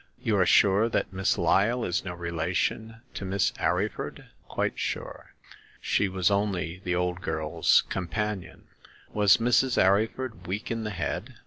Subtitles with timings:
[0.19, 3.53] You are sure that Miss Lyle is no relation to Mrs.
[3.59, 5.35] Arryford?"" Quite sure.
[5.79, 8.63] She was only the old girl's companion/'
[9.13, 9.77] Was Mrs.
[9.79, 11.35] Arryford weak in the head